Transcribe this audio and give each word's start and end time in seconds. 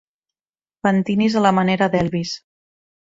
Pentinis 0.87 1.35
a 1.41 1.43
la 1.47 1.51
manera 1.57 1.89
d'Elvis. 1.97 2.33